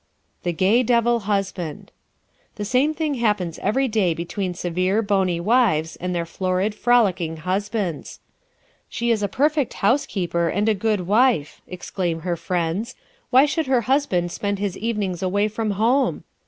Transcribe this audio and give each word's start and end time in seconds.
The 0.41 0.51
"Gay 0.51 0.81
Devil" 0.81 1.19
Husband¶ 1.29 1.91
The 2.55 2.65
same 2.65 2.91
thing 2.91 3.13
happens 3.13 3.59
every 3.59 3.87
day 3.87 4.15
between 4.15 4.55
severe, 4.55 5.03
bony 5.03 5.39
wives 5.39 5.95
and 5.97 6.15
their 6.15 6.25
florid, 6.25 6.73
frolicking 6.73 7.37
husbands. 7.37 8.19
"She 8.89 9.11
is 9.11 9.21
a 9.21 9.27
perfect 9.27 9.75
housekeeper 9.75 10.49
and 10.49 10.67
a 10.67 10.73
good 10.73 11.01
wife" 11.01 11.61
exclaim 11.67 12.21
her 12.21 12.35
friends 12.35 12.95
"why 13.29 13.45
should 13.45 13.67
her 13.67 13.81
husband 13.81 14.31
spend 14.31 14.57
his 14.57 14.75
evenings 14.75 15.21
away 15.21 15.47
from 15.47 15.69
home?" 15.77 16.23